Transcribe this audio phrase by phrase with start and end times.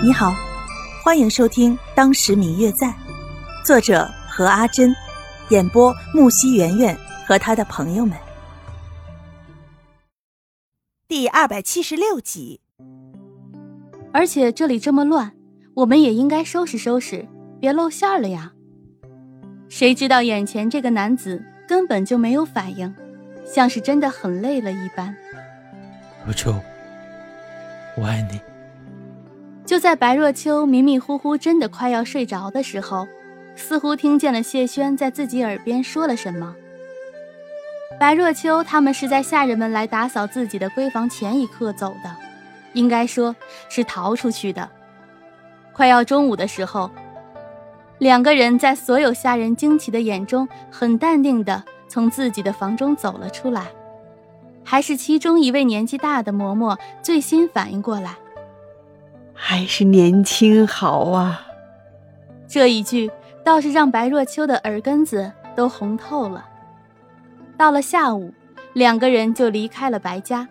[0.00, 0.32] 你好，
[1.02, 2.86] 欢迎收听《当时明月在》，
[3.64, 4.94] 作者何阿珍，
[5.48, 8.16] 演播木西圆圆和他的朋友们。
[11.08, 12.60] 第二百七十六集。
[14.12, 15.32] 而且这里这么乱，
[15.74, 17.26] 我们也应该收拾收拾，
[17.60, 18.52] 别露馅了呀。
[19.68, 22.94] 谁知道眼前这个男子根本就没有反应，
[23.44, 25.12] 像是真的很累了一般。
[26.24, 26.54] 若秋，
[27.96, 28.40] 我爱你。
[29.68, 33.06] 就在白若秋迷迷糊糊、真的快要睡着的时候，
[33.54, 36.56] 似乎听见了谢轩在自己耳边说了什么。
[38.00, 42.10] 白若秋他们是在下人们来打扫自己的闺房前一刻走的，
[42.72, 43.36] 应该说
[43.68, 44.66] 是逃出去的。
[45.74, 46.90] 快要中午的时候，
[47.98, 53.66] 两个人在所有下人惊奇的眼中，很淡定的从自己的房中走了出来，
[54.64, 58.14] 还是其中一位年纪大的嬷嬷最先反应过来。
[59.40, 61.46] 还是年轻好啊！
[62.48, 63.08] 这一句
[63.44, 66.44] 倒是让白若秋的耳根子都红透了。
[67.56, 68.34] 到了下午，
[68.72, 70.46] 两个人就离开了白家。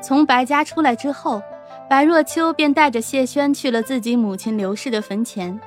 [0.00, 1.42] 从白家出来之后，
[1.90, 5.60] 白若秋便带着谢轩去了自己母亲刘氏的坟前。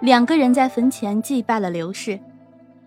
[0.00, 2.18] 两个人在坟前祭拜了刘氏。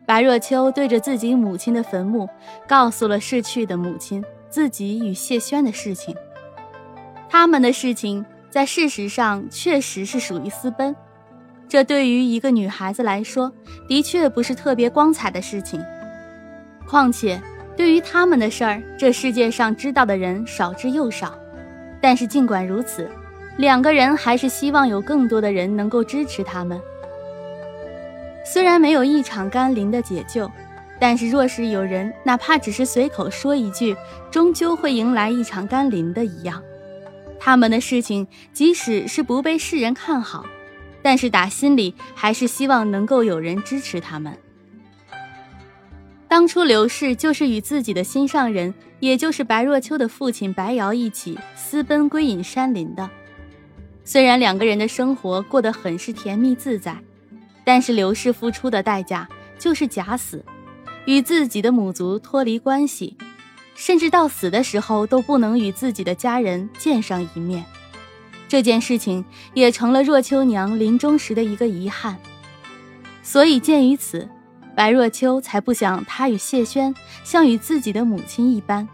[0.06, 2.28] 白若秋对着自己母亲的坟墓，
[2.68, 6.14] 告诉了逝去的母亲自己与谢轩的事情。
[7.30, 8.26] 他们的事情。
[8.52, 10.94] 在事实上，确实是属于私奔，
[11.70, 13.50] 这对于一个女孩子来说，
[13.88, 15.82] 的确不是特别光彩的事情。
[16.86, 17.42] 况且，
[17.78, 21.34] 对于他们的事儿，这世界上知道的人少之又少。
[22.02, 23.10] 但是，尽管如此，
[23.58, 26.78] 两个人还是希望有更多的人能够支持他们。
[28.44, 30.52] 虽然没有一场甘霖的解救，
[31.00, 33.96] 但是若是有人哪怕只是随口说一句，
[34.30, 36.62] 终究会迎来一场甘霖的一样。
[37.44, 40.46] 他们的事情，即使是不被世人看好，
[41.02, 44.38] 但是打心里还是希望能够有人支持他们。
[46.28, 53.10] 当初刘氏就是与自己的心上人，也就是白若秋的父亲白瑶一起私奔归隐山林的。
[54.06, 56.96] 虽然两个人的生活过得很是甜蜜自在，
[57.64, 60.46] 但是刘氏付出的代价就是假死，
[61.06, 63.18] 与自己的母族脱离关系。
[63.76, 67.66] 甚至到死的时候都不能与自己的家人见上一面，
[68.48, 69.24] 这件事情
[69.54, 72.18] 也成了若秋娘临终时的一个遗憾。
[73.24, 74.28] 所以鉴于此，
[74.76, 76.94] 白若秋才不想她与谢轩
[77.24, 78.88] 像与自己的母亲一般，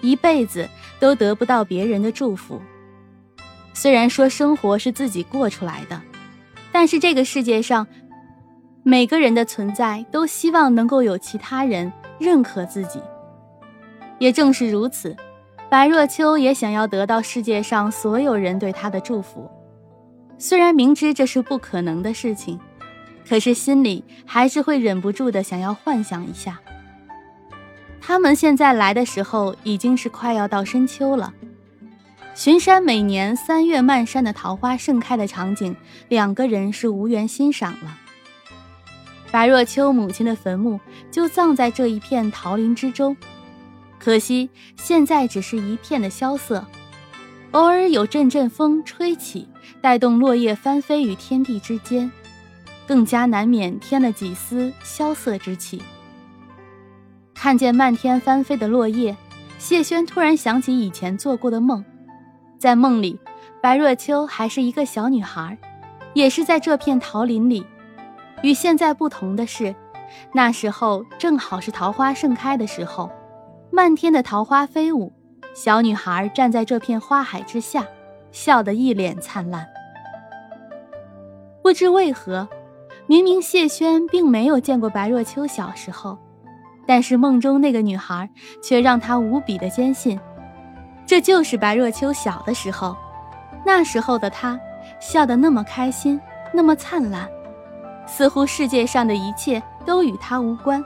[0.00, 0.68] 一辈子
[0.98, 2.60] 都得不到别人的祝福。
[3.74, 6.00] 虽然说生活是自己过出来的，
[6.70, 7.86] 但是这个世界上
[8.82, 13.00] 每个人的存在都希望能够有其他人认可自己。
[14.22, 15.16] 也正是如此，
[15.68, 19.50] 白若秋也想要得到世界上所有人对她的祝福。
[20.38, 22.56] 虽然明知这是不可能的事情，
[23.28, 26.60] 可是心里还是会忍不住的想要幻想一下。
[28.00, 31.34] 他们现在来的时候已经是快要到深秋了，
[32.32, 35.74] 巡山每年三月漫山的桃花盛开的场景，
[36.08, 37.98] 两个人是无缘欣赏了。
[39.32, 40.78] 白若秋母亲的坟墓
[41.10, 43.16] 就葬在这一片桃林之中。
[44.02, 46.66] 可惜现在只是一片的萧瑟，
[47.52, 49.46] 偶尔有阵阵风吹起，
[49.80, 52.10] 带动落叶翻飞于天地之间，
[52.84, 55.80] 更加难免添了几丝萧瑟之气。
[57.32, 59.16] 看见漫天翻飞的落叶，
[59.56, 61.84] 谢轩突然想起以前做过的梦，
[62.58, 63.20] 在梦里，
[63.62, 65.56] 白若秋还是一个小女孩，
[66.12, 67.64] 也是在这片桃林里。
[68.42, 69.72] 与现在不同的是，
[70.32, 73.08] 那时候正好是桃花盛开的时候。
[73.74, 75.10] 漫天的桃花飞舞，
[75.54, 77.86] 小女孩站在这片花海之下，
[78.30, 79.66] 笑得一脸灿烂。
[81.62, 82.46] 不知为何，
[83.06, 86.18] 明明谢轩并没有见过白若秋小时候，
[86.86, 88.28] 但是梦中那个女孩
[88.62, 90.20] 却让他无比的坚信，
[91.06, 92.94] 这就是白若秋小的时候。
[93.64, 94.60] 那时候的她，
[95.00, 96.20] 笑得那么开心，
[96.52, 97.26] 那么灿烂，
[98.06, 100.84] 似乎世界上的一切都与她无关。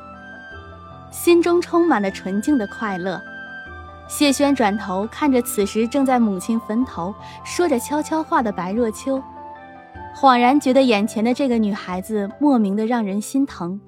[1.16, 3.20] 心中充满了纯净的快乐。
[4.06, 9.20] 谢轩转头看着此时正在母亲坟头说着悄悄话的白若秋，
[10.14, 13.80] 恍然觉得眼前的这个女孩子莫名的让人心疼。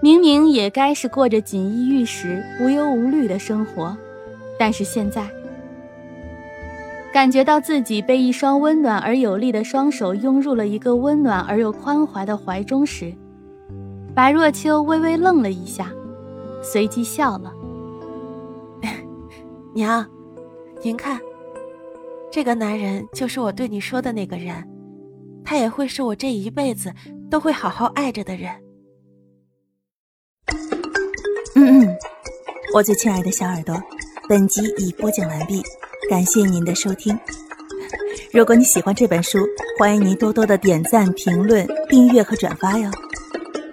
[0.00, 3.96] 明明也该是过着锦衣玉食、无忧无虑的生活，
[4.58, 5.26] 但是现在
[7.12, 13.14] 感觉到自己被一双温暖而有力的双手拥入了一个温暖而又宽怀的怀中时。
[14.14, 15.90] 白若秋微微愣了一下，
[16.62, 17.52] 随即笑了
[19.74, 20.08] ：“娘，
[20.82, 21.20] 您看，
[22.30, 24.64] 这个男人就是我对你说的那个人，
[25.44, 26.92] 他也会是我这一辈子
[27.28, 28.52] 都会好好爱着的人。
[31.56, 31.96] 嗯嗯，
[32.72, 33.74] 我最亲爱的小耳朵，
[34.28, 35.60] 本集已播讲完毕，
[36.08, 37.18] 感谢您的收听。
[38.32, 39.40] 如果你喜欢这本书，
[39.76, 42.88] 欢迎您多多的点赞、评论、订阅和转发哟。